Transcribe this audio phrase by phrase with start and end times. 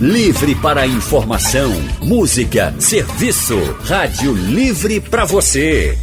[0.00, 3.58] Livre para informação, música, serviço.
[3.84, 5.98] Rádio Livre para você.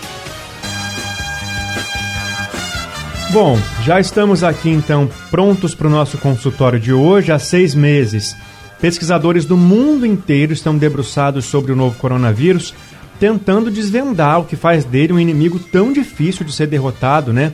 [3.31, 7.31] Bom, já estamos aqui então prontos para o nosso consultório de hoje.
[7.31, 8.37] Há seis meses,
[8.81, 12.75] pesquisadores do mundo inteiro estão debruçados sobre o novo coronavírus,
[13.19, 17.53] tentando desvendar o que faz dele um inimigo tão difícil de ser derrotado, né?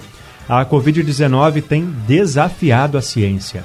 [0.48, 3.64] A Covid-19 tem desafiado a ciência.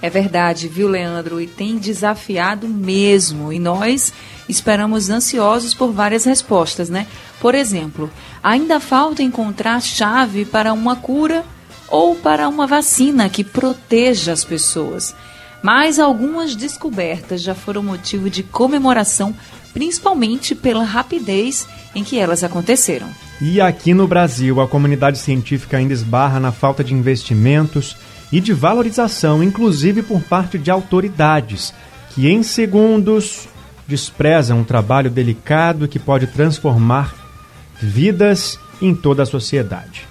[0.00, 1.40] É verdade, viu, Leandro?
[1.40, 3.50] E tem desafiado mesmo.
[3.50, 4.12] E nós
[4.46, 7.06] esperamos ansiosos por várias respostas, né?
[7.40, 8.10] Por exemplo,
[8.42, 11.42] ainda falta encontrar chave para uma cura
[11.88, 15.14] ou para uma vacina que proteja as pessoas.
[15.64, 19.34] Mas algumas descobertas já foram motivo de comemoração,
[19.72, 23.08] principalmente pela rapidez em que elas aconteceram.
[23.40, 27.96] E aqui no Brasil, a comunidade científica ainda esbarra na falta de investimentos
[28.30, 31.72] e de valorização, inclusive por parte de autoridades,
[32.10, 33.48] que em segundos
[33.88, 37.14] desprezam um trabalho delicado que pode transformar
[37.80, 40.06] vidas em toda a sociedade.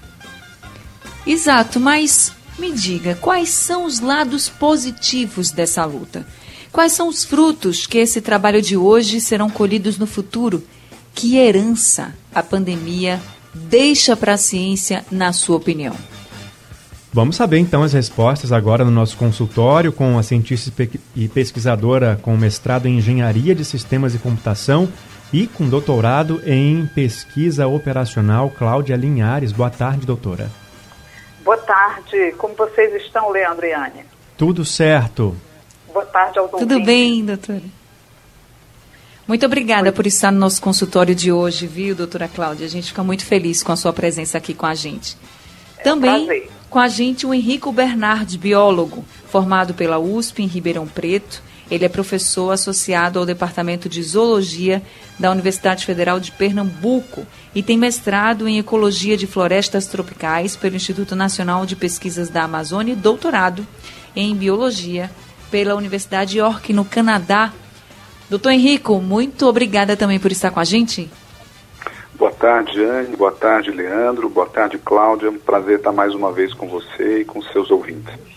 [1.28, 6.26] Exato, mas me diga, quais são os lados positivos dessa luta?
[6.72, 10.64] Quais são os frutos que esse trabalho de hoje serão colhidos no futuro?
[11.14, 13.22] Que herança a pandemia
[13.54, 15.96] deixa para a ciência, na sua opinião?
[17.14, 20.72] Vamos saber então as respostas agora no nosso consultório com a cientista
[21.16, 24.90] e pesquisadora com mestrado em Engenharia de Sistemas e Computação
[25.32, 29.52] e com doutorado em Pesquisa Operacional, Cláudia Linhares.
[29.52, 30.63] Boa tarde, doutora.
[31.44, 32.34] Boa tarde.
[32.38, 34.06] Como vocês estão, Leandro e Anne?
[34.38, 35.36] Tudo certo.
[35.92, 37.62] Boa tarde aos Tudo bem, doutora.
[39.28, 42.66] Muito obrigada por estar no nosso consultório de hoje, viu, doutora Cláudia?
[42.66, 45.18] A gente fica muito feliz com a sua presença aqui com a gente.
[45.78, 46.50] É Também prazer.
[46.70, 51.42] com a gente o Henrico Bernardes, biólogo, formado pela USP em Ribeirão Preto.
[51.72, 54.82] Ele é professor associado ao Departamento de Zoologia
[55.18, 57.26] da Universidade Federal de Pernambuco
[57.56, 62.94] e tem mestrado em Ecologia de Florestas Tropicais pelo Instituto Nacional de Pesquisas da Amazônia
[62.94, 63.66] e doutorado
[64.16, 65.10] em Biologia
[65.52, 67.54] pela Universidade York, no Canadá.
[68.30, 71.10] Doutor Henrico, muito obrigada também por estar com a gente.
[72.16, 73.16] Boa tarde, Anne.
[73.16, 74.30] Boa tarde, Leandro.
[74.30, 75.30] Boa tarde, Cláudia.
[75.30, 78.33] Um prazer estar mais uma vez com você e com seus ouvintes.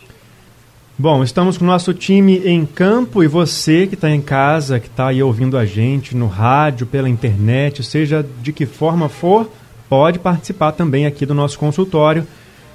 [0.98, 4.86] Bom, estamos com o nosso time em campo e você que está em casa, que
[4.86, 9.46] está aí ouvindo a gente no rádio, pela internet, seja de que forma for,
[9.90, 12.26] pode participar também aqui do nosso consultório.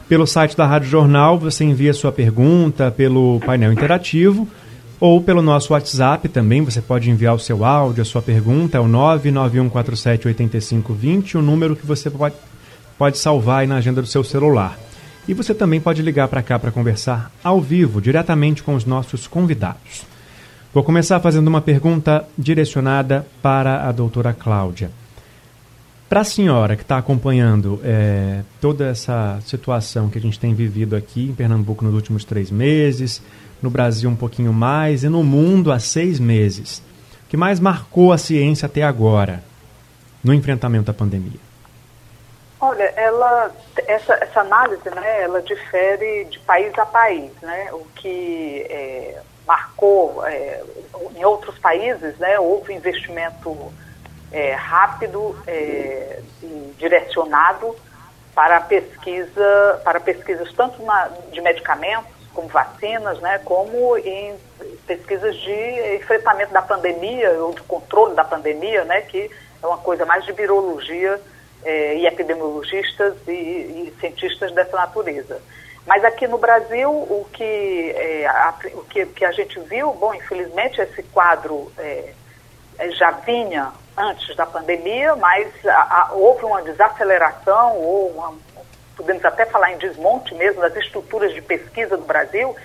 [0.08, 4.48] Pelo site da Rádio Jornal, você envia sua pergunta pelo painel interativo
[5.00, 6.64] ou pelo nosso WhatsApp também.
[6.64, 11.88] Você pode enviar o seu áudio, a sua pergunta, é o 991478520, o número que
[11.88, 12.36] você pode,
[13.00, 14.78] pode salvar aí na agenda do seu celular.
[15.28, 19.28] E você também pode ligar para cá para conversar ao vivo, diretamente com os nossos
[19.28, 20.06] convidados.
[20.74, 24.90] Vou começar fazendo uma pergunta direcionada para a doutora Cláudia.
[26.10, 30.96] Para a senhora que está acompanhando é, toda essa situação que a gente tem vivido
[30.96, 33.22] aqui em Pernambuco nos últimos três meses,
[33.62, 36.81] no Brasil um pouquinho mais e no mundo há seis meses,
[37.26, 39.44] o que mais marcou a ciência até agora
[40.24, 41.50] no enfrentamento à pandemia?
[42.64, 43.52] Olha, ela,
[43.88, 50.24] essa, essa análise, né, ela difere de país a país, né, o que é, marcou
[50.28, 50.62] é,
[51.16, 53.74] em outros países, né, houve investimento
[54.32, 57.76] é, rápido e direcionado
[58.36, 64.36] para pesquisa, para pesquisas tanto na, de medicamentos como vacinas, né, como em
[64.86, 69.32] pesquisas de enfrentamento da pandemia ou de controle da pandemia, né, que
[69.64, 71.20] é uma coisa mais de virologia
[71.64, 75.42] é, e epidemiologistas e, e, cientistas dessa natureza.
[75.86, 80.13] Mas aqui no Brasil, o que, é, a, o que, que, a gente viu, bom,
[80.13, 82.13] infelizmente esse quadro é,
[82.92, 88.34] já vinha antes da pandemia, mas a, a, houve uma desaceleração, ou uma,
[88.96, 92.56] podemos até falar em desmonte mesmo das estruturas de pesquisa do Brasil,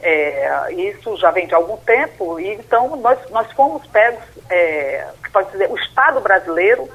[0.00, 5.50] é, isso já vem de algum tempo, e então nós, nós fomos pegos, é, pode
[5.50, 6.88] dizer, o Estado brasileiro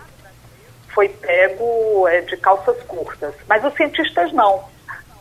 [0.93, 3.33] foi pego é, de calças curtas.
[3.47, 4.63] Mas os cientistas não.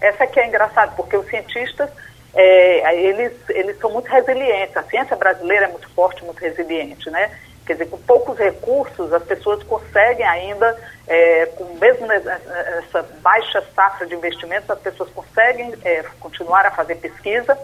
[0.01, 1.91] Essa que é engraçado, porque os cientistas,
[2.35, 4.77] é, eles, eles são muito resilientes.
[4.77, 7.31] A ciência brasileira é muito forte, muito resiliente, né?
[7.65, 10.77] Quer dizer, com poucos recursos, as pessoas conseguem ainda,
[11.07, 16.97] é, com mesmo essa baixa safra de investimentos, as pessoas conseguem é, continuar a fazer
[16.97, 17.57] pesquisa,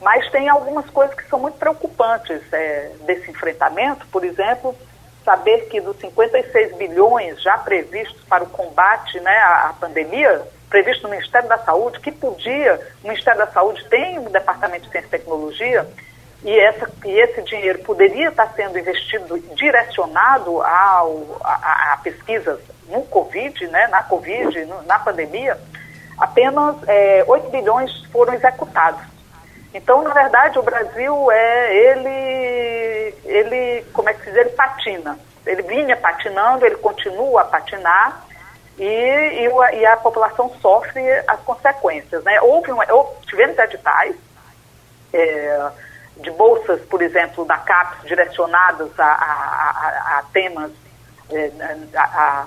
[0.00, 4.76] Mas tem algumas coisas que são muito preocupantes é, desse enfrentamento, por exemplo,
[5.24, 11.10] saber que dos 56 bilhões já previstos para o combate né, à, pandemia, previsto no
[11.10, 15.10] Ministério da Saúde, que podia, o Ministério da Saúde tem um departamento de ciência e
[15.10, 15.88] tecnologia,
[16.44, 23.02] e, essa, e esse dinheiro poderia estar sendo investido, direcionado ao, a, a pesquisas no
[23.02, 25.58] Covid, né, na Covid, no, na pandemia,
[26.18, 29.13] apenas é, 8 bilhões foram executados.
[29.74, 35.18] Então, na verdade, o Brasil é ele, ele, como é que se diz, ele patina.
[35.44, 38.24] Ele vinha patinando, ele continua a patinar
[38.78, 42.22] e, e, e a população sofre as consequências.
[42.22, 42.40] Né?
[42.40, 42.86] Houve, uma,
[43.26, 44.16] tivemos editais
[45.12, 45.70] é,
[46.18, 50.70] de bolsas, por exemplo, da CAPES direcionadas a, a, a, a temas,
[51.30, 51.50] é,
[51.96, 52.46] a,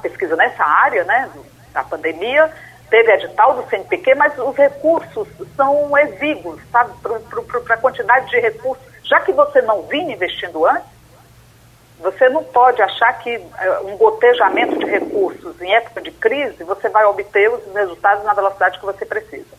[0.00, 1.30] pesquisa nessa área, né,
[1.72, 2.52] da pandemia,
[2.90, 8.84] teve edital do CNPq, mas os recursos são exíguos, sabe, para a quantidade de recursos.
[9.04, 10.96] Já que você não vinha investindo antes,
[11.98, 16.88] você não pode achar que uh, um gotejamento de recursos em época de crise, você
[16.88, 19.56] vai obter os resultados na velocidade que você precisa.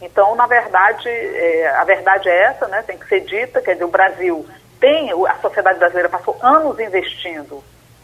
[0.00, 3.84] Então, na verdade, é, a verdade é essa, né, tem que ser dita, quer dizer,
[3.84, 4.46] o Brasil
[4.80, 7.62] tem, a sociedade brasileira passou anos investindo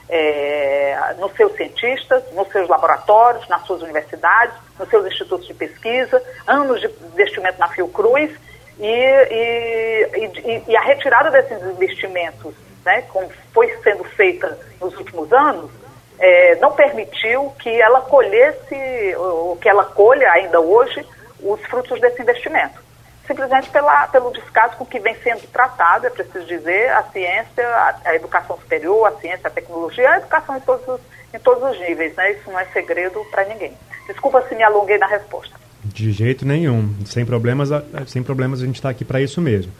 [0.08, 6.22] é, nos seus cientistas, nos seus laboratórios, nas suas universidades, nos seus institutos de pesquisa,
[6.46, 8.30] anos de investimento na Fiocruz
[8.78, 15.32] e, e, e, e a retirada desses investimentos, né, como foi sendo feita nos últimos
[15.32, 15.70] anos,
[16.18, 21.04] é, não permitiu que ela colhesse, ou que ela colha ainda hoje,
[21.40, 22.87] os frutos desse investimento
[23.28, 27.96] simplesmente pela, pelo descaso com que vem sendo tratado, é preciso dizer, a ciência, a,
[28.06, 31.00] a educação superior, a ciência, a tecnologia, a educação em todos os,
[31.32, 32.32] em todos os níveis, né?
[32.32, 33.72] Isso não é segredo para ninguém.
[34.08, 35.54] Desculpa se me alonguei na resposta.
[35.84, 37.68] De jeito nenhum, sem problemas,
[38.06, 39.70] sem problemas a gente está aqui para isso mesmo.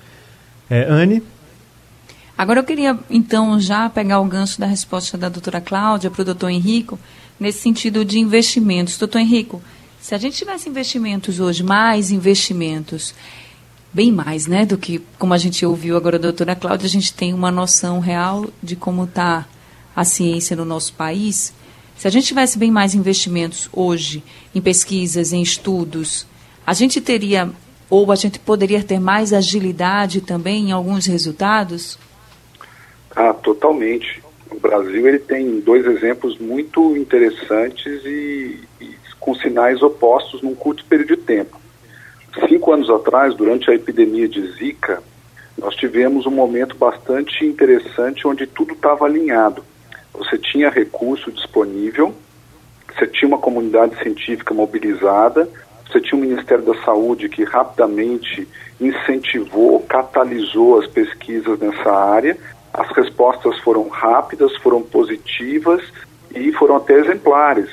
[0.70, 1.22] É, Anne?
[2.36, 6.24] Agora eu queria, então, já pegar o gancho da resposta da doutora Cláudia para o
[6.24, 6.98] doutor Henrico,
[7.40, 8.96] nesse sentido de investimentos.
[8.96, 9.60] Doutor Henrico,
[10.00, 13.14] se a gente tivesse investimentos hoje, mais investimentos,
[13.92, 17.12] bem mais, né, do que como a gente ouviu agora a doutora Cláudia, a gente
[17.12, 19.46] tem uma noção real de como está
[19.94, 21.52] a ciência no nosso país.
[21.96, 24.22] Se a gente tivesse bem mais investimentos hoje
[24.54, 26.26] em pesquisas, em estudos,
[26.64, 27.50] a gente teria
[27.90, 31.98] ou a gente poderia ter mais agilidade também em alguns resultados?
[33.16, 34.22] Ah, totalmente.
[34.50, 40.84] O Brasil ele tem dois exemplos muito interessantes e, e com sinais opostos num curto
[40.84, 41.58] período de tempo.
[42.48, 45.02] Cinco anos atrás, durante a epidemia de Zika,
[45.56, 49.64] nós tivemos um momento bastante interessante onde tudo estava alinhado.
[50.12, 52.14] Você tinha recurso disponível,
[52.94, 55.48] você tinha uma comunidade científica mobilizada,
[55.86, 58.46] você tinha o Ministério da Saúde que rapidamente
[58.80, 62.36] incentivou, catalisou as pesquisas nessa área.
[62.72, 65.82] As respostas foram rápidas, foram positivas
[66.34, 67.70] e foram até exemplares.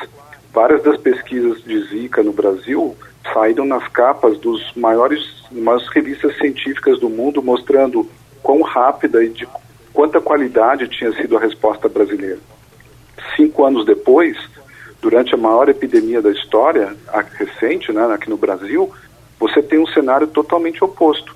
[0.55, 2.95] Várias das pesquisas de Zika no Brasil
[3.33, 8.09] saíram nas capas dos maiores, maiores revistas científicas do mundo, mostrando
[8.41, 9.45] quão rápida e de
[9.91, 12.39] quanta qualidade tinha sido a resposta brasileira.
[13.35, 14.37] Cinco anos depois,
[15.01, 16.95] durante a maior epidemia da história,
[17.33, 18.89] recente, né, aqui no Brasil,
[19.37, 21.35] você tem um cenário totalmente oposto.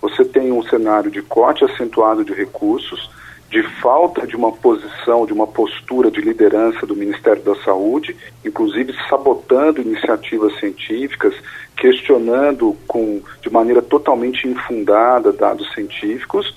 [0.00, 3.10] Você tem um cenário de corte acentuado de recursos,
[3.54, 8.92] de falta de uma posição, de uma postura de liderança do Ministério da Saúde, inclusive
[9.08, 11.32] sabotando iniciativas científicas,
[11.76, 16.52] questionando com, de maneira totalmente infundada dados científicos,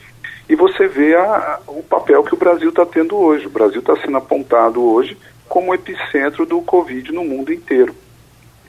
[0.49, 3.45] e você vê a, o papel que o Brasil está tendo hoje.
[3.45, 5.15] O Brasil está sendo apontado hoje
[5.47, 7.93] como epicentro do Covid no mundo inteiro.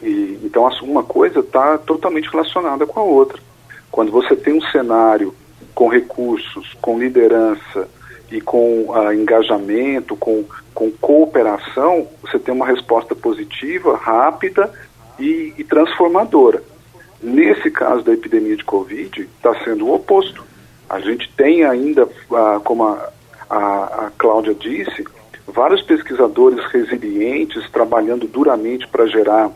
[0.03, 3.41] E, então, uma coisa está totalmente relacionada com a outra.
[3.91, 5.35] Quando você tem um cenário
[5.75, 7.89] com recursos, com liderança,
[8.31, 10.45] e com uh, engajamento, com,
[10.75, 14.71] com cooperação, você tem uma resposta positiva, rápida
[15.19, 16.63] e, e transformadora.
[17.23, 20.45] Nesse caso da epidemia de Covid, está sendo o oposto.
[20.89, 23.11] A gente tem ainda, uh, como a,
[23.49, 25.05] a, a Cláudia disse,
[25.47, 29.51] vários pesquisadores resilientes trabalhando duramente para gerar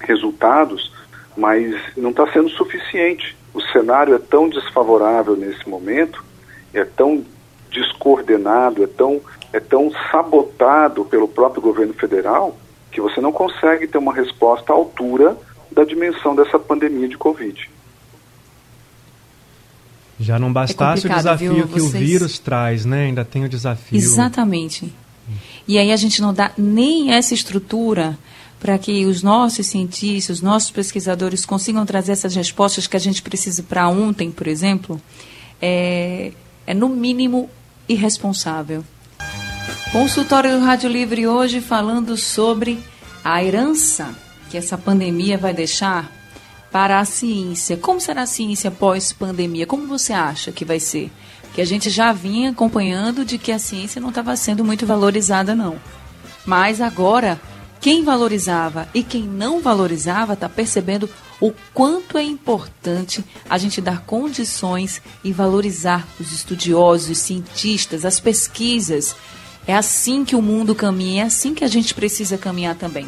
[0.00, 0.92] resultados,
[1.36, 3.36] mas não está sendo suficiente.
[3.52, 6.24] O cenário é tão desfavorável nesse momento,
[6.72, 7.24] é tão
[7.70, 9.20] descoordenado, é tão,
[9.52, 12.56] é tão sabotado pelo próprio governo federal
[12.90, 15.36] que você não consegue ter uma resposta à altura
[15.70, 17.70] da dimensão dessa pandemia de Covid.
[20.18, 21.68] Já não bastasse é o desafio viu?
[21.68, 21.94] que Vocês...
[21.94, 23.04] o vírus traz, né?
[23.04, 23.98] Ainda tem o desafio.
[23.98, 24.92] Exatamente.
[25.68, 28.16] E aí a gente não dá nem essa estrutura
[28.58, 33.20] para que os nossos cientistas, os nossos pesquisadores consigam trazer essas respostas que a gente
[33.20, 35.00] precisa para ontem, por exemplo,
[35.60, 36.32] é,
[36.66, 37.48] é no mínimo
[37.88, 38.84] irresponsável.
[39.92, 42.78] Consultório do Rádio Livre hoje falando sobre
[43.24, 44.14] a herança
[44.50, 46.10] que essa pandemia vai deixar
[46.70, 47.76] para a ciência.
[47.76, 49.66] Como será a ciência pós-pandemia?
[49.66, 51.10] Como você acha que vai ser?
[51.54, 55.54] Que a gente já vinha acompanhando de que a ciência não estava sendo muito valorizada,
[55.54, 55.76] não.
[56.44, 57.40] Mas agora,
[57.80, 61.08] quem valorizava e quem não valorizava está percebendo
[61.40, 68.18] o quanto é importante a gente dar condições e valorizar os estudiosos, os cientistas, as
[68.20, 69.14] pesquisas.
[69.66, 73.06] É assim que o mundo caminha, é assim que a gente precisa caminhar também.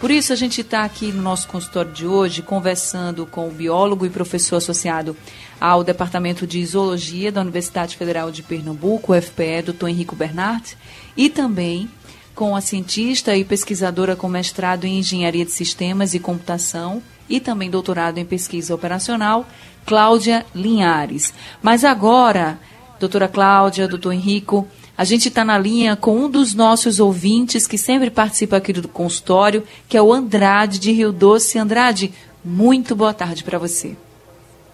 [0.00, 4.06] Por isso, a gente está aqui no nosso consultório de hoje conversando com o biólogo
[4.06, 5.14] e professor associado
[5.60, 10.74] ao Departamento de Zoologia da Universidade Federal de Pernambuco, UFPE, doutor Henrico Bernard,
[11.14, 11.86] e também
[12.34, 17.70] com a cientista e pesquisadora com mestrado em Engenharia de Sistemas e Computação e também
[17.70, 19.46] doutorado em Pesquisa Operacional,
[19.86, 21.32] Cláudia Linhares.
[21.62, 22.58] Mas agora,
[22.98, 24.68] doutora Cláudia, doutor Henrico,
[24.98, 28.86] a gente está na linha com um dos nossos ouvintes que sempre participa aqui do
[28.86, 31.58] consultório, que é o Andrade de Rio Doce.
[31.58, 32.12] Andrade,
[32.44, 33.96] muito boa tarde para você.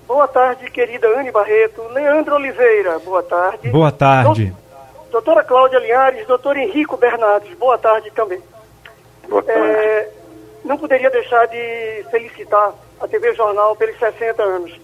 [0.08, 1.82] Boa tarde, querida Anne Barreto.
[1.92, 3.68] Leandro Oliveira, boa tarde.
[3.68, 4.52] Boa tarde.
[5.12, 8.40] Doutora Cláudia Linhares, doutor Henrico Bernardes, boa tarde também.
[9.28, 9.60] Boa tarde.
[9.60, 10.10] É,
[10.66, 14.80] não poderia deixar de felicitar a TV Jornal pelos 60 anos.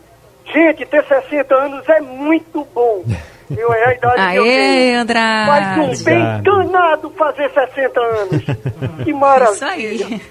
[0.47, 3.05] Gente, ter 60 anos é muito bom.
[3.55, 5.01] Eu é a idade Aê, que eu tenho.
[5.01, 5.51] Andrade.
[5.51, 8.43] Mas um bem danado fazer 60 anos.
[9.05, 9.55] Que maravilha.
[9.55, 10.23] Isso aí.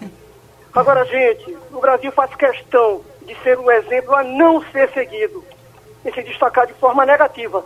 [0.73, 5.43] Agora, gente, o Brasil faz questão de ser um exemplo a não ser seguido
[6.03, 7.63] e se destacar de forma negativa,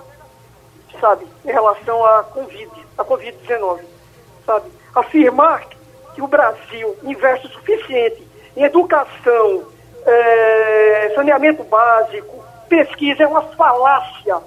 [1.00, 3.80] sabe, em relação à Covid, à Covid-19,
[4.46, 4.70] sabe.
[4.94, 5.66] Afirmar
[6.16, 8.26] que o Brasil investe o suficiente
[8.58, 9.66] em educação,
[10.06, 14.42] eh, saneamento básico, pesquisa é uma falácia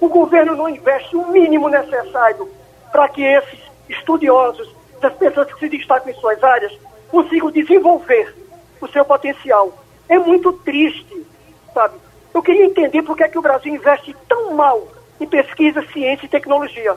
[0.00, 2.48] o governo não investe o mínimo necessário
[2.90, 6.72] para que esses estudiosos, das pessoas que se destacam em suas áreas,
[7.10, 8.34] consigam desenvolver
[8.80, 9.72] o seu potencial.
[10.08, 11.26] É muito triste,
[11.74, 11.96] sabe?
[12.32, 14.88] Eu queria entender por que, é que o Brasil investe tão mal
[15.20, 16.96] em pesquisa, ciência e tecnologia.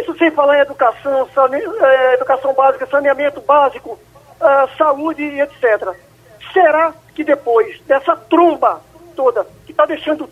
[0.00, 1.62] Isso sem falar em educação, sane...
[1.62, 3.98] eh, educação básica, saneamento básico,
[4.40, 5.94] ah, saúde e etc.
[6.52, 8.80] Será que depois dessa tromba
[9.14, 10.28] toda, que está deixando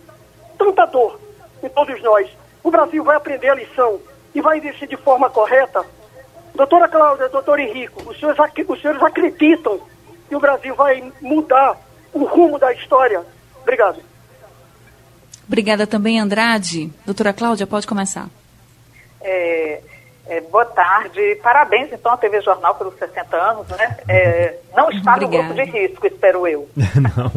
[0.59, 1.19] tanta dor
[1.63, 2.29] em todos nós.
[2.63, 4.01] O Brasil vai aprender a lição
[4.35, 5.85] e vai investir de forma correta.
[6.55, 8.39] Doutora Cláudia, doutor Henrico, os senhores,
[8.69, 9.81] os senhores acreditam
[10.29, 11.79] que o Brasil vai mudar
[12.13, 13.25] o rumo da história?
[13.63, 14.01] Obrigado.
[15.47, 16.93] Obrigada também, Andrade.
[17.05, 18.29] Doutora Cláudia, pode começar.
[19.23, 19.81] É,
[20.27, 21.37] é, boa tarde.
[21.43, 23.97] Parabéns, então, à TV Jornal pelos 60 anos, né?
[24.09, 26.69] É, não está no grupo de risco, espero eu.
[26.97, 27.31] Não.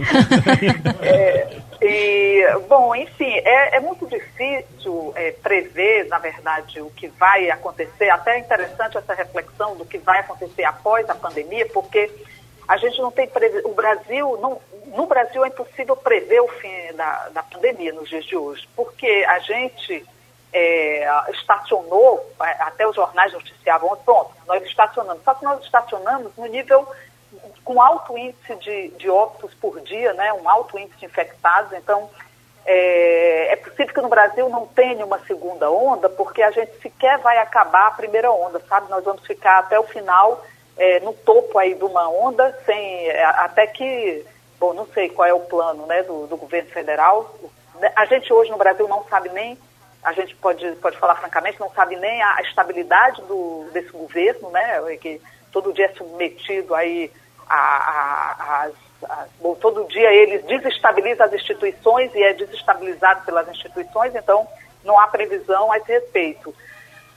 [1.01, 7.49] É, e, bom, enfim, é, é muito difícil é, prever, na verdade, o que vai
[7.49, 8.09] acontecer.
[8.09, 12.11] Até é interessante essa reflexão do que vai acontecer após a pandemia, porque
[12.67, 13.61] a gente não tem previ...
[13.63, 14.59] o Brasil não
[14.95, 19.25] no Brasil é impossível prever o fim da, da pandemia nos dias de hoje, porque
[19.27, 20.05] a gente
[20.57, 25.21] é, estacionou, é, até os jornais noticiavam, pronto, nós estacionamos.
[25.21, 26.87] Só que nós estacionamos no nível
[27.65, 31.73] com alto índice de, de óbitos por dia, né, um alto índice de infectados.
[31.73, 32.09] Então,
[32.65, 37.17] é, é, possível que no Brasil não tenha uma segunda onda, porque a gente sequer
[37.17, 38.89] vai acabar a primeira onda, sabe?
[38.89, 40.41] Nós vamos ficar até o final
[40.77, 44.25] é, no topo aí de uma onda, sem é, até que,
[44.57, 47.35] bom, não sei qual é o plano né, do, do governo federal.
[47.93, 49.57] A gente hoje no Brasil não sabe nem
[50.05, 54.79] a gente pode, pode falar francamente, não sabe nem a estabilidade do, desse governo, né,
[54.97, 55.19] que
[55.51, 57.11] todo dia é submetido aí
[57.49, 58.69] a, a, a,
[59.09, 64.47] a bom, todo dia ele desestabiliza as instituições e é desestabilizado pelas instituições, então
[64.83, 66.53] não há previsão a esse respeito.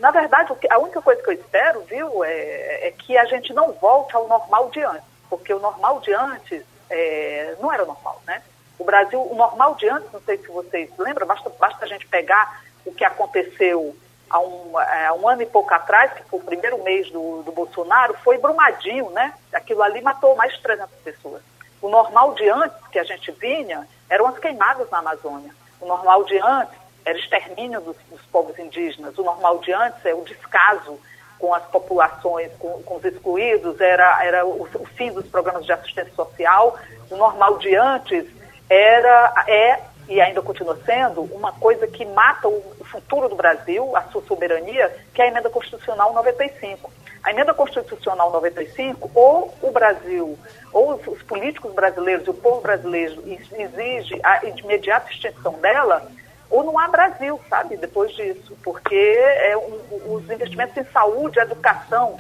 [0.01, 3.73] Na verdade, a única coisa que eu espero, viu, é, é que a gente não
[3.73, 8.43] volte ao normal de antes, porque o normal de antes é, não era normal, né?
[8.79, 12.07] O Brasil, o normal de antes, não sei se vocês lembram, basta, basta a gente
[12.07, 13.95] pegar o que aconteceu
[14.31, 17.53] há um, é, um ano e pouco atrás, que foi o primeiro mês do, do
[17.53, 19.33] Bolsonaro, foi Brumadinho, né?
[19.53, 21.43] Aquilo ali matou mais de 300 pessoas.
[21.81, 25.51] O normal de antes que a gente vinha eram as queimadas na Amazônia.
[25.81, 29.17] O normal de antes era o extermínio dos, dos povos indígenas.
[29.17, 30.99] O normal de antes é o descaso
[31.39, 35.73] com as populações, com, com os excluídos, era, era o, o, fim dos programas de
[35.73, 36.77] assistência social.
[37.11, 38.27] O normal de antes
[38.69, 44.03] era, é e ainda continua sendo, uma coisa que mata o futuro do Brasil, a
[44.05, 46.91] sua soberania, que é a emenda constitucional 95.
[47.23, 50.39] a emenda constitucional 95, ou o Brasil,
[50.73, 56.11] ou os políticos brasileiros e o povo brasileiro exige a imediata extinção dela,
[56.49, 62.19] ou não há Brasil, sabe, depois disso, porque é um, os investimentos em saúde, educação,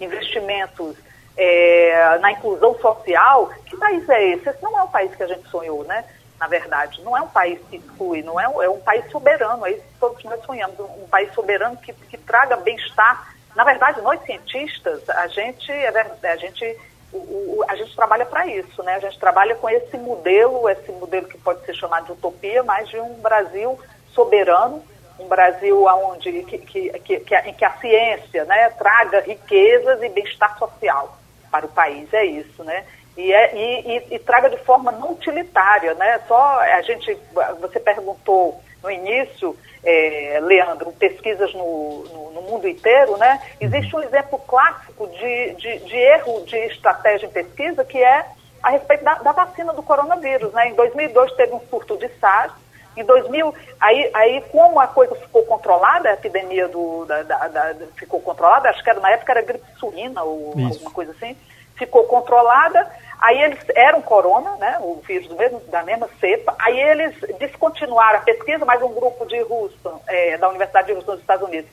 [0.00, 0.96] investimentos
[1.36, 4.48] é, na inclusão social, que país é esse?
[4.48, 6.04] Esse não é o país que a gente sonhou, né?
[6.42, 9.64] Na verdade, não é um país que exclui, não é, um, é um país soberano,
[9.64, 13.32] é isso que todos nós sonhamos, um, país soberano que, que traga bem-estar.
[13.54, 16.80] Na verdade, nós cientistas, a gente, a gente,
[17.12, 18.96] o, o, a gente trabalha para isso, né?
[18.96, 22.88] A gente trabalha com esse modelo, esse modelo que pode ser chamado de utopia, mas
[22.88, 23.78] de um Brasil
[24.12, 24.82] soberano,
[25.20, 30.08] um Brasil onde que, que, que, que, em que a ciência né, traga riquezas e
[30.08, 31.16] bem-estar social
[31.52, 32.84] para o país, é isso, né?
[33.16, 36.20] E, é, e, e, e, traga de forma não utilitária, né?
[36.26, 37.16] Só a gente,
[37.60, 43.40] você perguntou no início, é, Leandro, pesquisas no, no, no, mundo inteiro, né?
[43.60, 48.24] Existe um exemplo clássico de, de, de, erro de estratégia em pesquisa que é
[48.62, 50.68] a respeito da, da vacina do coronavírus, né?
[50.68, 52.52] Em 2002 teve um surto de SARS,
[52.96, 57.74] em 2000, aí, aí como a coisa ficou controlada, a epidemia do, da, da, da,
[57.96, 60.74] ficou controlada, acho que era, na época era gripe suína ou Isso.
[60.74, 61.36] alguma coisa assim,
[61.74, 62.88] ficou controlada,
[63.22, 68.22] aí eles eram corona, né, o vírus mesmo, da mesma cepa, aí eles descontinuaram a
[68.22, 71.70] pesquisa, mas um grupo de Houston, é, da Universidade de Houston dos Estados Unidos,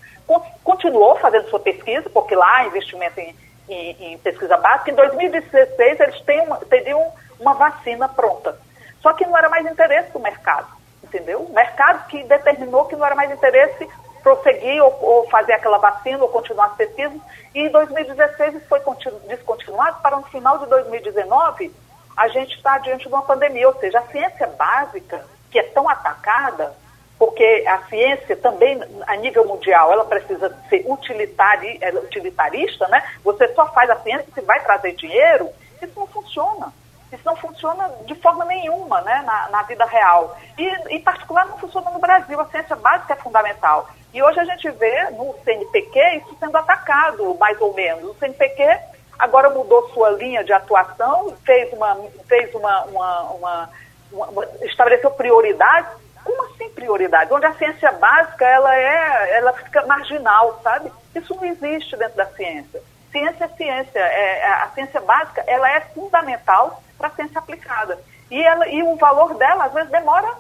[0.64, 3.36] continuou fazendo sua pesquisa, porque lá investimento em,
[3.68, 8.56] em, em pesquisa básica, em 2016 eles têm uma, teriam uma vacina pronta.
[9.02, 10.80] Só que não era mais interesse do mercado
[11.10, 11.42] entendeu?
[11.42, 13.88] O mercado que determinou que não era mais interesse
[14.22, 17.20] prosseguir ou, ou, fazer aquela vacina ou continuar as pesquisas.
[17.54, 18.82] E em 2016 isso foi
[19.28, 21.72] descontinuado para no final de 2019
[22.20, 25.88] a gente está diante de uma pandemia, ou seja, a ciência básica, que é tão
[25.88, 26.76] atacada,
[27.18, 33.02] porque a ciência também, a nível mundial, ela precisa ser utilitari, é, utilitarista, né?
[33.24, 35.50] Você só faz a ciência se vai trazer dinheiro,
[35.82, 36.74] isso não funciona.
[37.12, 40.38] Isso não funciona de forma nenhuma né, na, na vida real.
[40.58, 42.40] E, em particular, não funciona no Brasil.
[42.40, 43.90] A ciência básica é fundamental.
[44.14, 48.04] E hoje a gente vê no CNPq isso sendo atacado, mais ou menos.
[48.04, 48.80] O CNPq
[49.18, 53.70] agora mudou sua linha de atuação, fez uma, fez uma, uma, uma,
[54.12, 55.92] uma estabeleceu prioridades.
[56.24, 57.32] Como assim prioridades?
[57.32, 60.92] Onde a ciência básica ela é, ela fica marginal, sabe?
[61.16, 62.82] Isso não existe dentro da ciência.
[63.12, 64.00] Ciência é ciência.
[64.00, 67.98] É, a ciência básica ela é fundamental para ciência aplicada.
[68.30, 70.36] E, ela, e o valor dela, às vezes, demora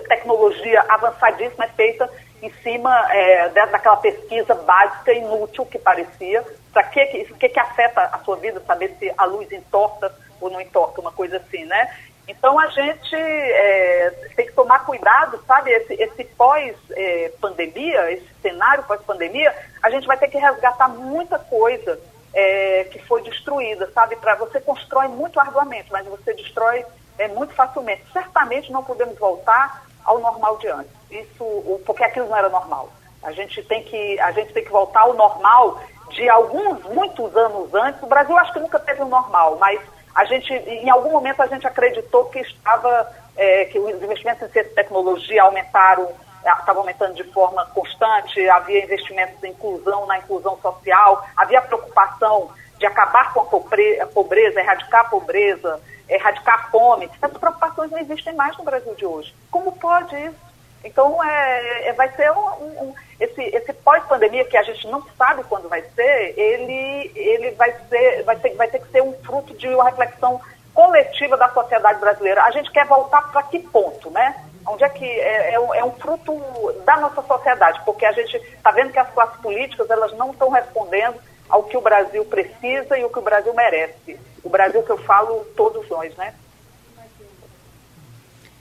[0.08, 2.08] tecnologia avançadíssima é feita
[2.40, 6.44] em cima é, daquela pesquisa básica inútil que parecia.
[6.72, 10.60] Para que, que, que afeta a sua vida saber se a luz entorta ou não
[10.60, 11.92] entorta, uma coisa assim, né?
[12.28, 15.72] Então a gente é, tem que tomar cuidado, sabe?
[15.72, 21.98] Esse, esse pós-pandemia, é, esse cenário pós-pandemia, a gente vai ter que resgatar muita coisa
[22.34, 24.16] é, que foi destruída, sabe?
[24.16, 26.84] Para você constrói muito arduamente, mas você destrói
[27.18, 28.04] é, muito facilmente.
[28.12, 30.92] Certamente não podemos voltar ao normal de antes.
[31.10, 32.88] Isso, porque aquilo não era normal.
[33.22, 37.72] A gente tem que, a gente tem que voltar ao normal de alguns, muitos anos
[37.74, 38.02] antes.
[38.02, 39.80] O Brasil acho que nunca teve um normal, mas
[40.14, 44.52] a gente, em algum momento a gente acreditou que estava, é, que os investimentos em
[44.52, 46.08] ciência e tecnologia aumentaram
[46.44, 52.86] estava aumentando de forma constante, havia investimentos em inclusão, na inclusão social, havia preocupação de
[52.86, 57.08] acabar com a pobreza, erradicar a pobreza, erradicar a fome.
[57.22, 59.34] Essas preocupações não existem mais no Brasil de hoje.
[59.50, 60.52] Como pode isso?
[60.84, 65.44] Então, é, é vai ser um, um, esse, esse pós-pandemia que a gente não sabe
[65.44, 69.54] quando vai ser, ele, ele vai, ser, vai, ter, vai ter que ser um fruto
[69.54, 70.40] de uma reflexão
[70.74, 72.42] coletiva da sociedade brasileira.
[72.42, 74.34] A gente quer voltar para que ponto, né?
[74.66, 76.40] Onde é que é, é, um, é, um, fruto
[76.84, 80.50] da nossa sociedade, porque a gente está vendo que as classes políticas elas não estão
[80.50, 81.16] respondendo
[81.48, 84.18] ao que o Brasil precisa e o que o Brasil merece.
[84.42, 86.34] O Brasil que eu falo, todos nós, né?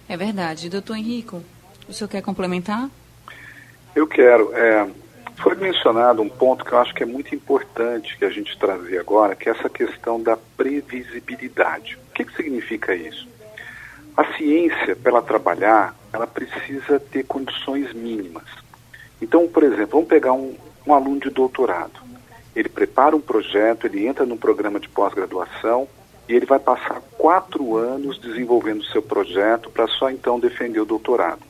[0.09, 0.69] É verdade.
[0.69, 1.41] Doutor Henrico,
[1.87, 2.89] o senhor quer complementar?
[3.95, 4.53] Eu quero.
[4.55, 4.87] É,
[5.41, 8.99] foi mencionado um ponto que eu acho que é muito importante que a gente trazer
[8.99, 11.97] agora, que é essa questão da previsibilidade.
[12.09, 13.27] O que, que significa isso?
[14.15, 18.43] A ciência, para ela trabalhar, ela precisa ter condições mínimas.
[19.21, 21.99] Então, por exemplo, vamos pegar um, um aluno de doutorado.
[22.55, 25.87] ele prepara um projeto, ele entra num programa de pós-graduação
[26.27, 30.85] e ele vai passar quatro anos desenvolvendo o seu projeto para só então defender o
[30.85, 31.41] doutorado.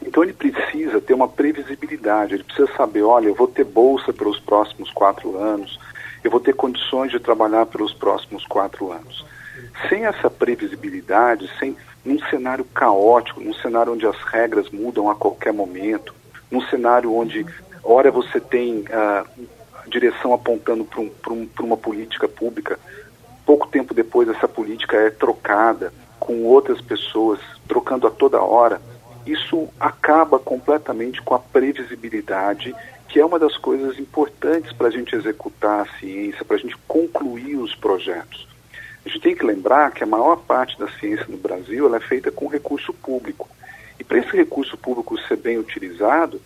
[0.00, 4.38] Então ele precisa ter uma previsibilidade, ele precisa saber, olha, eu vou ter bolsa pelos
[4.38, 5.78] próximos quatro anos,
[6.22, 9.24] eu vou ter condições de trabalhar pelos próximos quatro anos.
[9.88, 15.52] Sem essa previsibilidade, sem num cenário caótico, num cenário onde as regras mudam a qualquer
[15.52, 16.14] momento,
[16.50, 17.44] num cenário onde,
[17.82, 19.24] ora você tem a
[19.88, 22.78] direção apontando para um, um, uma política pública,
[23.44, 28.80] pouco tempo depois essa política é trocada com outras pessoas, trocando a toda hora,
[29.26, 32.74] isso acaba completamente com a previsibilidade,
[33.08, 36.76] que é uma das coisas importantes para a gente executar a ciência, para a gente
[36.86, 38.46] concluir os projetos.
[39.06, 42.32] A gente tem que lembrar que a maior parte da ciência no Brasil é feita
[42.32, 43.48] com recurso público.
[44.00, 46.40] E para esse recurso público ser bem utilizado,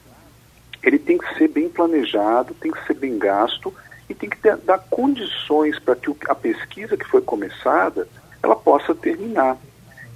[0.83, 3.73] ele tem que ser bem planejado, tem que ser bem gasto
[4.11, 8.07] e tem que ter, dar condições para que a pesquisa que foi começada
[8.42, 9.57] ela possa terminar.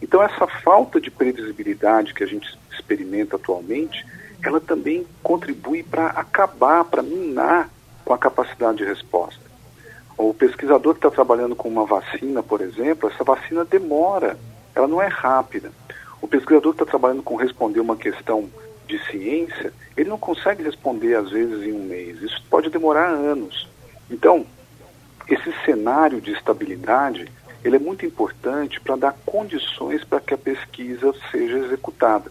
[0.02, 4.04] Então essa falta de previsibilidade que a gente experimenta atualmente,
[4.42, 7.70] ela também contribui para acabar, para minar
[8.04, 9.43] com a capacidade de resposta.
[10.16, 14.38] O pesquisador que está trabalhando com uma vacina, por exemplo, essa vacina demora,
[14.74, 15.72] ela não é rápida.
[16.22, 18.48] O pesquisador que está trabalhando com responder uma questão
[18.86, 22.22] de ciência, ele não consegue responder às vezes em um mês.
[22.22, 23.68] Isso pode demorar anos.
[24.10, 24.46] Então,
[25.28, 27.30] esse cenário de estabilidade,
[27.64, 32.30] ele é muito importante para dar condições para que a pesquisa seja executada.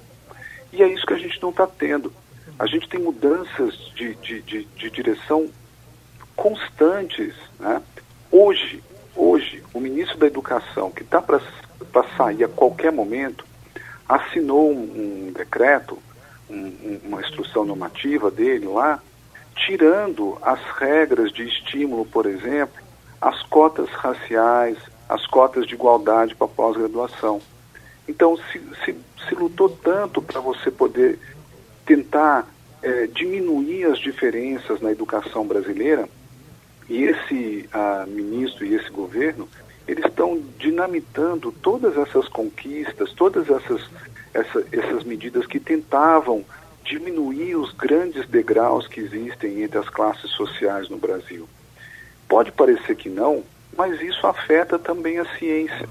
[0.71, 2.13] E é isso que a gente não está tendo.
[2.57, 5.49] A gente tem mudanças de, de, de, de direção
[6.35, 7.33] constantes.
[7.59, 7.81] Né?
[8.31, 8.83] Hoje,
[9.15, 11.39] hoje, o ministro da Educação, que está para
[12.17, 13.45] sair a qualquer momento,
[14.07, 15.97] assinou um, um decreto,
[16.49, 19.01] um, uma instrução normativa dele lá,
[19.55, 22.81] tirando as regras de estímulo, por exemplo,
[23.21, 27.41] as cotas raciais, as cotas de igualdade para pós-graduação.
[28.07, 28.95] Então, se, se,
[29.27, 31.19] se, lutou tanto para você poder
[31.85, 32.47] tentar
[32.81, 36.09] é, diminuir as diferenças na educação brasileira,
[36.89, 39.47] e esse uh, ministro e esse governo,
[39.87, 43.81] eles estão dinamitando todas essas conquistas, todas essas,
[44.33, 46.43] essa, essas medidas que tentavam
[46.83, 51.47] diminuir os grandes degraus que existem entre as classes sociais no Brasil.
[52.27, 53.43] Pode parecer que não,
[53.77, 55.87] mas isso afeta também a ciência.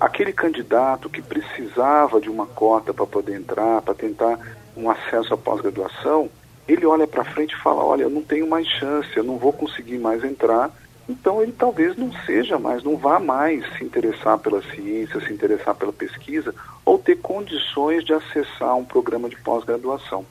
[0.00, 4.38] Aquele candidato que precisava de uma cota para poder entrar, para tentar
[4.76, 6.30] um acesso à pós-graduação,
[6.66, 9.52] ele olha para frente e fala: Olha, eu não tenho mais chance, eu não vou
[9.52, 10.70] conseguir mais entrar.
[11.08, 15.74] Então ele talvez não seja mais, não vá mais se interessar pela ciência, se interessar
[15.74, 20.24] pela pesquisa ou ter condições de acessar um programa de pós-graduação.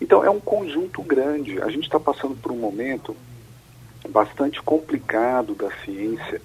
[0.00, 1.62] Então é um conjunto grande.
[1.62, 3.16] A gente está passando por um momento
[4.08, 6.40] bastante complicado da ciência,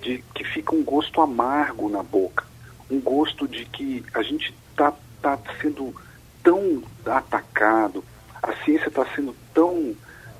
[0.00, 2.44] de que fica um gosto amargo na boca,
[2.90, 5.94] um gosto de que a gente está tá sendo
[6.42, 8.02] tão atacado,
[8.42, 9.94] a ciência está sendo tão,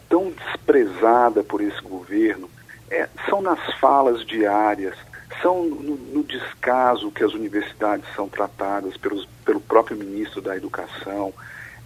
[0.09, 2.51] tão desprezada por esse governo.
[2.91, 4.95] É, são nas falas diárias,
[5.41, 11.33] são no, no, descaso que as universidades são tratadas pelos, pelo próprio ministro da Educação,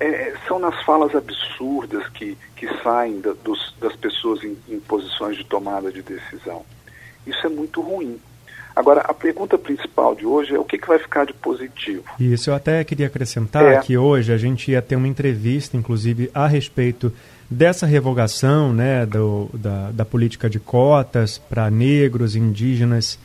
[0.00, 5.36] é, são nas falas absurdas que, que saem da, dos, das pessoas em, em posições
[5.36, 6.64] de tomada de decisão.
[7.26, 8.20] Isso é muito ruim.
[8.76, 12.04] Agora, a pergunta principal de hoje é o que, que vai ficar de positivo.
[12.20, 13.80] Isso, eu até queria acrescentar é.
[13.80, 17.10] que hoje a gente ia ter uma entrevista, inclusive, a respeito
[17.50, 23.18] dessa revogação né, do, da, da política de cotas para negros, indígenas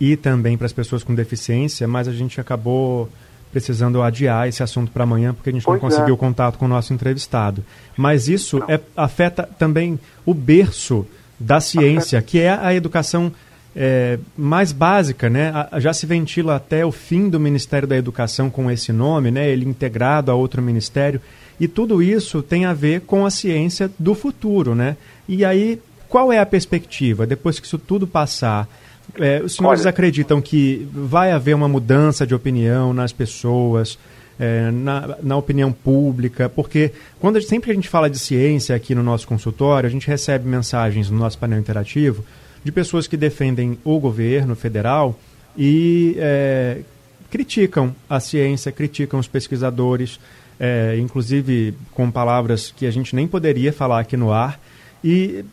[0.00, 3.10] e também para as pessoas com deficiência, mas a gente acabou
[3.52, 6.18] precisando adiar esse assunto para amanhã porque a gente pois não conseguiu é.
[6.18, 7.62] contato com o nosso entrevistado.
[7.94, 11.06] Mas isso é, afeta também o berço
[11.38, 12.30] da ciência, afeta.
[12.30, 13.30] que é a educação
[13.76, 15.52] é, mais básica, né?
[15.78, 19.48] Já se ventila até o fim do Ministério da Educação com esse nome, né?
[19.50, 21.20] Ele integrado a outro ministério.
[21.58, 24.96] E tudo isso tem a ver com a ciência do futuro, né?
[25.28, 27.26] E aí, qual é a perspectiva?
[27.26, 28.68] Depois que isso tudo passar,
[29.16, 29.90] é, os senhores Olha...
[29.90, 33.98] acreditam que vai haver uma mudança de opinião nas pessoas,
[34.38, 36.48] é, na, na, opinião pública?
[36.48, 40.06] Porque quando sempre que a gente fala de ciência aqui no nosso consultório, a gente
[40.06, 42.24] recebe mensagens no nosso painel interativo
[42.64, 45.18] de pessoas que defendem o governo federal
[45.56, 46.80] e é,
[47.30, 50.18] criticam a ciência, criticam os pesquisadores,
[50.58, 54.58] é, inclusive com palavras que a gente nem poderia falar aqui no ar.
[55.02, 55.44] E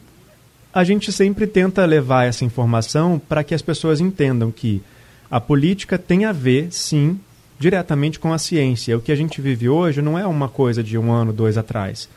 [0.73, 4.81] a gente sempre tenta levar essa informação para que as pessoas entendam que
[5.29, 7.19] a política tem a ver, sim,
[7.59, 8.97] diretamente com a ciência.
[8.97, 12.07] O que a gente vive hoje não é uma coisa de um ano, dois atrás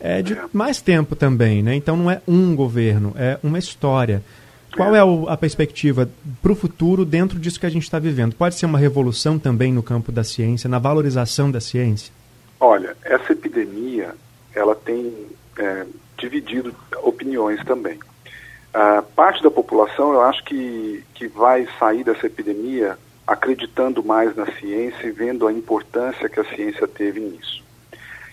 [0.00, 1.74] é de mais tempo também, né?
[1.74, 4.22] Então não é um governo, é uma história.
[4.74, 6.08] Qual é a perspectiva
[6.40, 8.34] para o futuro dentro disso que a gente está vivendo?
[8.34, 12.12] Pode ser uma revolução também no campo da ciência, na valorização da ciência?
[12.58, 14.14] Olha, essa epidemia
[14.54, 15.12] ela tem
[15.58, 15.86] é,
[16.16, 17.98] dividido opiniões também.
[18.72, 24.46] Uh, parte da população, eu acho que, que vai sair dessa epidemia acreditando mais na
[24.52, 27.64] ciência e vendo a importância que a ciência teve nisso.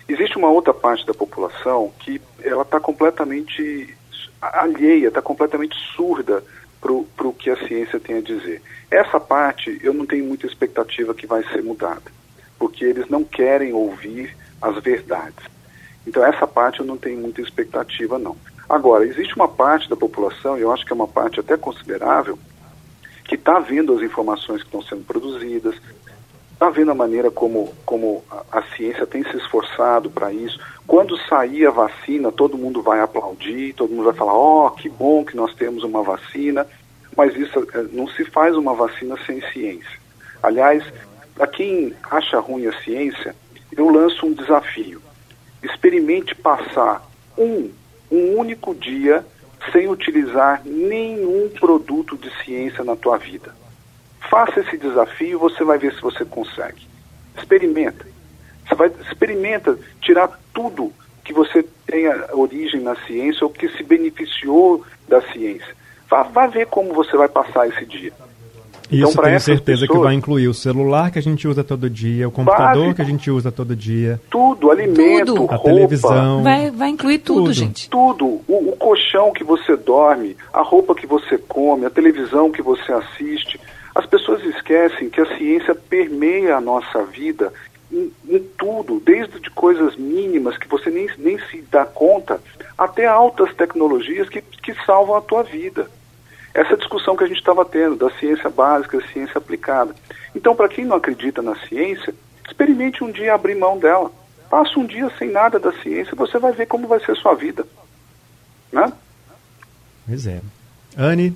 [0.07, 3.95] Existe uma outra parte da população que ela está completamente
[4.41, 6.43] alheia, está completamente surda
[6.79, 8.61] para o que a ciência tem a dizer.
[8.89, 12.09] Essa parte eu não tenho muita expectativa que vai ser mudada,
[12.57, 15.43] porque eles não querem ouvir as verdades.
[16.05, 18.37] Então essa parte eu não tenho muita expectativa não.
[18.69, 22.37] Agora, existe uma parte da população, e eu acho que é uma parte até considerável,
[23.23, 25.75] que está vendo as informações que estão sendo produzidas,
[26.57, 30.59] está vendo a maneira como, como a, ciência tem se esforçado para isso.
[30.87, 34.89] Quando sair a vacina, todo mundo vai aplaudir, todo mundo vai falar: ó, oh, que
[34.89, 36.65] bom que nós temos uma vacina.
[37.15, 39.99] Mas isso eh, não se faz uma vacina sem ciência.
[40.41, 40.83] Aliás,
[41.35, 43.35] para quem acha ruim a ciência,
[43.75, 45.01] eu lanço um desafio.
[45.61, 47.71] Experimente passar um,
[48.11, 49.23] um único dia
[49.71, 53.53] sem utilizar nenhum produto de ciência na tua vida.
[54.29, 56.87] Faça esse desafio e você vai ver se você consegue.
[57.37, 58.05] Experimenta.
[58.67, 60.91] Você vai experimenta tirar tudo
[61.23, 65.75] que você tenha origem na ciência ou que se beneficiou da ciência.
[66.09, 68.13] Vá, vá ver como você vai passar esse dia.
[68.89, 71.89] Isso então, tenho certeza pessoas, que vai incluir o celular que a gente usa todo
[71.89, 74.19] dia, o computador básico, que a gente usa todo dia.
[74.29, 75.51] Tudo, alimento, tudo.
[75.51, 76.41] a roupa, televisão.
[76.41, 77.53] Vai, vai incluir tudo, tudo.
[77.53, 77.89] gente.
[77.89, 78.25] Tudo.
[78.47, 82.93] O, o colchão que você dorme, a roupa que você come, a televisão que você
[82.93, 83.59] assiste.
[83.97, 87.51] As pessoas esquecem que a ciência permeia a nossa vida
[87.91, 92.39] em, em, tudo, desde de coisas mínimas que você nem, nem se dá conta,
[92.77, 95.89] até altas tecnologias que, que salvam a tua vida.
[96.53, 99.95] Essa discussão que a gente estava tendo, da ciência básica, da ciência aplicada.
[100.35, 102.13] Então, para quem não acredita na ciência,
[102.47, 104.11] experimente um dia abrir mão dela.
[104.47, 107.33] Passa um dia sem nada da ciência, você vai ver como vai ser a sua
[107.33, 107.65] vida.
[108.71, 108.93] Né?
[110.05, 110.39] Pois é.
[110.95, 111.35] Anne,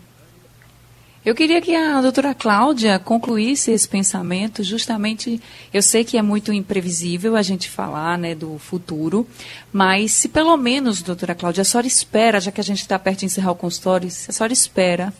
[1.23, 5.39] eu queria que a doutora Cláudia concluísse esse pensamento, justamente,
[5.71, 9.27] eu sei que é muito imprevisível a gente falar né, do futuro,
[9.71, 13.19] mas se pelo menos, doutora Cláudia, a senhora espera, já que a gente está perto
[13.19, 15.13] de encerrar o consultório, a senhora espera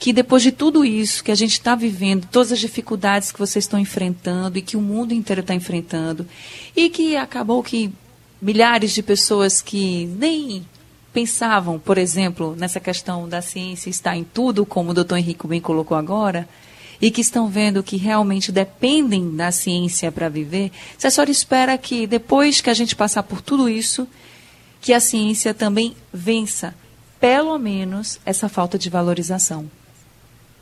[0.00, 3.66] que depois de tudo isso que a gente está vivendo, todas as dificuldades que vocês
[3.66, 6.26] estão enfrentando e que o mundo inteiro está enfrentando,
[6.74, 7.92] e que acabou que
[8.40, 10.64] milhares de pessoas que nem
[11.12, 15.60] pensavam, por exemplo, nessa questão da ciência estar em tudo, como o doutor Henrique bem
[15.60, 16.48] colocou agora,
[17.00, 21.78] e que estão vendo que realmente dependem da ciência para viver, se a senhora espera
[21.78, 24.06] que depois que a gente passar por tudo isso,
[24.80, 26.74] que a ciência também vença,
[27.18, 29.70] pelo menos, essa falta de valorização?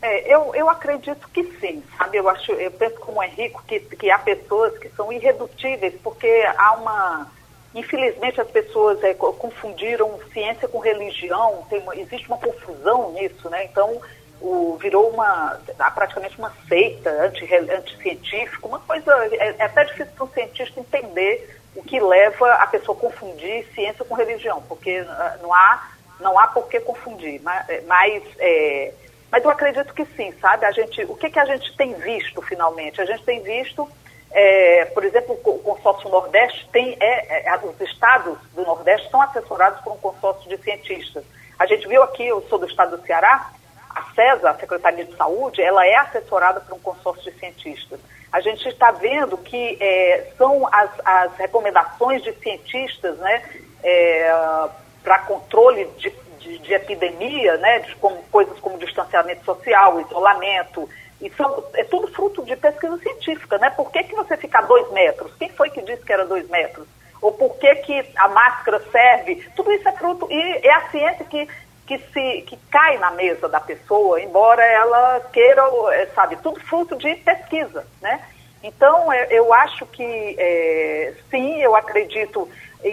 [0.01, 2.19] É, eu, eu acredito que sim, sabe?
[2.19, 6.73] Eu acho, eu penso como Henrique que, que há pessoas que são irredutíveis, porque há
[6.75, 7.27] uma
[7.75, 13.65] Infelizmente, as pessoas é, confundiram ciência com religião, uma, existe uma confusão nisso, né?
[13.65, 14.01] Então,
[14.41, 15.61] o, virou uma,
[15.95, 21.59] praticamente uma seita anti, anticientífica, uma coisa, é, é até difícil para um cientista entender
[21.77, 25.89] o que leva a pessoa a confundir ciência com religião, porque ah, não há,
[26.21, 28.95] não há por que confundir, mas, é, mas, é,
[29.31, 30.65] mas eu acredito que sim, sabe?
[30.65, 33.01] A gente, o que, que a gente tem visto finalmente?
[33.01, 33.89] A gente tem visto
[34.31, 39.81] é, por exemplo, o consórcio Nordeste tem, é, é, os estados do Nordeste são assessorados
[39.81, 41.25] por um consórcio de cientistas.
[41.59, 43.51] A gente viu aqui, eu sou do estado do Ceará,
[43.91, 47.99] a CESA, a Secretaria de Saúde, ela é assessorada por um consórcio de cientistas.
[48.31, 53.43] A gente está vendo que é, são as, as, recomendações de cientistas né,
[53.83, 54.69] é,
[55.03, 60.89] para controle de, de, de, epidemia, né, de como, coisas como distanciamento social, isolamento,
[61.21, 63.71] isso é tudo fruto de pesquisa científica, né?
[63.71, 65.33] Por que, que você fica a dois metros?
[65.37, 66.87] Quem foi que disse que era dois metros?
[67.21, 69.45] Ou por que, que a máscara serve?
[69.57, 71.49] Tudo isso é fruto, e é a ciência que,
[71.87, 75.63] que, se, que cai na mesa da pessoa, embora ela queira,
[75.95, 78.21] é, sabe, tudo fruto de pesquisa, né?
[78.63, 82.49] Então, é, eu acho que, é, sim, eu acredito,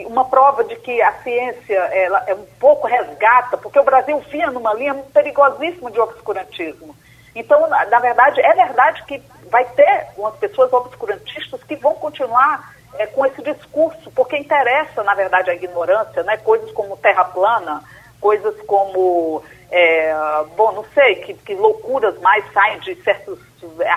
[0.07, 4.49] uma prova de que a ciência ela é um pouco resgata, porque o Brasil vinha
[4.49, 6.95] numa linha perigosíssima de obscurantismo.
[7.35, 9.21] Então, na, verdade, é verdade que
[9.51, 15.13] vai ter umas pessoas obscurantistas que vão continuar é, com esse discurso, porque interessa, na
[15.13, 16.37] verdade, a ignorância, né?
[16.37, 17.83] Coisas como terra plana,
[18.21, 20.13] coisas como, é,
[20.55, 23.37] bom, não sei, que, que, loucuras mais saem de certos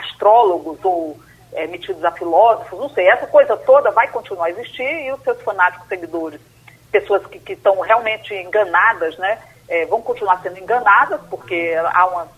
[0.02, 1.16] astrólogos ou
[1.52, 5.22] é, metidos a filósofos, não sei, essa coisa toda vai continuar a existir e os
[5.22, 6.40] seus fanáticos seguidores
[6.90, 9.38] pessoas que estão realmente enganadas, né?
[9.68, 12.28] É, vão continuar sendo enganadas, porque há uma,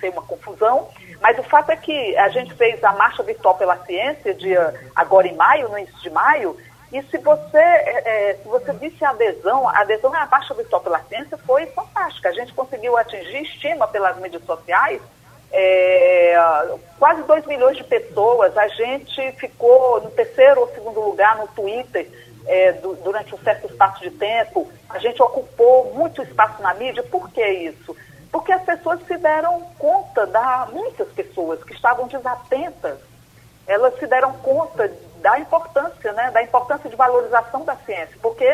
[0.00, 0.88] sei, uma confusão,
[1.20, 5.26] mas o fato é que a gente fez a Marcha Virtual pela Ciência, dia, agora
[5.26, 6.56] em maio, no início de maio,
[6.92, 10.80] e se você, é, é se você visse a adesão, a adesão à Marcha Virtual
[10.80, 12.28] pela Ciência foi fantástica.
[12.28, 15.00] A gente conseguiu atingir estima pelas mídias sociais
[15.56, 16.36] é,
[16.98, 18.56] quase 2 milhões de pessoas.
[18.58, 22.08] A gente ficou no terceiro ou segundo lugar no Twitter
[22.46, 24.68] é, do, durante um certo espaço de tempo.
[24.88, 27.04] A gente ocupou muito espaço na mídia.
[27.04, 27.96] Por que isso?
[28.34, 32.98] Porque as pessoas se deram conta, da, muitas pessoas que estavam desatentas,
[33.64, 34.90] elas se deram conta
[35.22, 38.44] da importância, né, da importância de valorização da ciência, porque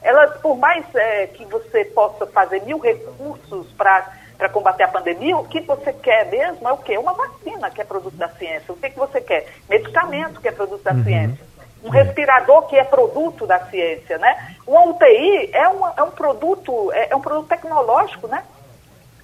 [0.00, 5.36] elas, por mais é, que você possa fazer mil recursos para para combater a pandemia,
[5.36, 6.96] o que você quer mesmo é o quê?
[6.96, 8.72] Uma vacina que é produto da ciência.
[8.72, 9.48] O que, que você quer?
[9.68, 11.02] Medicamento que é produto da uhum.
[11.02, 11.44] ciência.
[11.82, 14.54] Um respirador que é produto da ciência, né?
[14.64, 18.44] Uma UTI é, uma, é um produto, é, é, um produto tecnológico, né?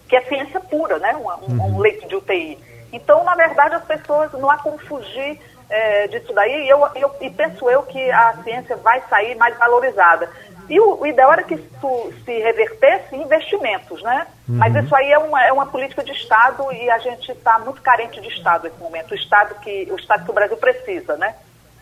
[0.08, 1.16] Que é ciência pura, né?
[1.16, 1.78] Um, um, um uhum.
[1.78, 2.58] leito de UTI.
[2.92, 7.10] Então, na verdade, as pessoas não há como fugir é, disso daí, e, eu, eu,
[7.20, 10.28] e penso eu que a ciência vai sair mais valorizada.
[10.68, 14.26] E o, o, ideal era que isso se revertesse em investimentos, né?
[14.48, 14.56] Uhum.
[14.56, 17.82] Mas isso aí é uma, é uma política de Estado e a gente está muito
[17.82, 19.12] carente de Estado nesse momento.
[19.12, 21.34] O Estado que o, Estado que o Brasil precisa, né?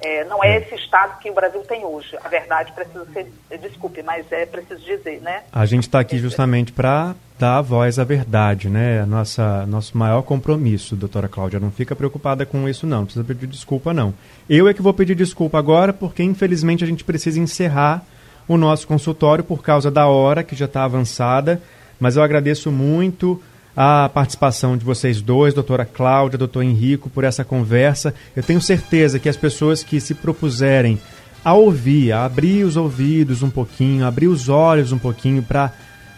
[0.05, 2.19] É, não é, é esse Estado que o Brasil tem hoje.
[2.25, 5.45] A verdade precisa ser, desculpe, mas é preciso dizer, né?
[5.53, 9.05] A gente está aqui justamente para dar a voz à verdade, né?
[9.05, 11.59] Nossa, nosso maior compromisso, doutora Cláudia.
[11.59, 12.99] Não fica preocupada com isso, não.
[12.99, 14.15] Não precisa pedir desculpa, não.
[14.49, 18.05] Eu é que vou pedir desculpa agora, porque infelizmente a gente precisa encerrar
[18.47, 21.61] o nosso consultório por causa da hora que já está avançada,
[21.99, 23.43] mas eu agradeço muito
[23.77, 28.15] a participação de vocês dois, doutora Cláudia, doutor Henrico, por essa conversa.
[28.37, 30.97] Eu tenho certeza que as pessoas que se propuserem
[31.45, 35.73] a ouvir, a abrir os ouvidos um pouquinho, abrir os olhos um pouquinho para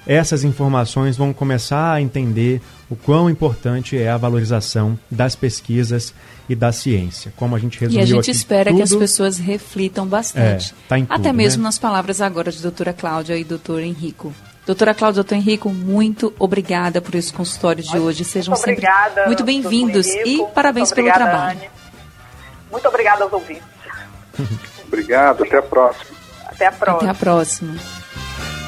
[0.06, 6.14] essas informações vão começar a entender o quão importante é a valorização das pesquisas
[6.48, 7.32] e da ciência.
[7.36, 10.72] Como a gente resumiu E a gente espera tudo, que as pessoas reflitam bastante.
[10.72, 11.68] É, tá tudo, Até mesmo né?
[11.68, 14.32] nas palavras agora de doutora Cláudia e doutor Henrico.
[14.66, 18.24] Doutora Cláudia, doutor Henrico, muito obrigada por esse consultório de hoje.
[18.24, 21.58] Sejam muito sempre obrigada, muito bem-vindos e parabéns pelo trabalho.
[21.58, 21.70] Anne.
[22.70, 23.62] Muito obrigada aos ouvintes.
[24.86, 26.16] Obrigado, até a próxima.
[26.46, 27.10] Até a próxima.
[27.10, 28.03] Até a próxima.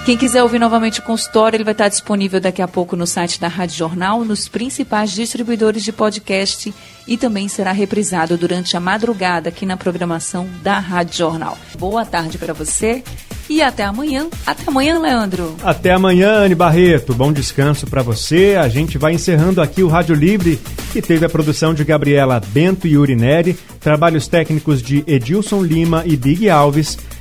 [0.07, 3.41] Quem quiser ouvir novamente o consultório, ele vai estar disponível daqui a pouco no site
[3.41, 6.73] da Rádio Jornal, nos principais distribuidores de podcast
[7.09, 11.59] e também será reprisado durante a madrugada aqui na programação da Rádio Jornal.
[11.77, 13.03] Boa tarde para você
[13.51, 14.29] e até amanhã.
[14.47, 15.57] Até amanhã, Leandro.
[15.61, 17.13] Até amanhã, Anne Barreto.
[17.13, 18.57] Bom descanso para você.
[18.57, 20.61] A gente vai encerrando aqui o Rádio Livre,
[20.93, 26.17] que teve a produção de Gabriela Bento e Urineri, trabalhos técnicos de Edilson Lima e
[26.17, 26.97] Dig Alves.